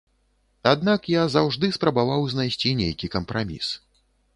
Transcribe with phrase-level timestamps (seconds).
[0.71, 3.67] Аднак я заўжды спрабаваў знайсці нейкі кампраміс.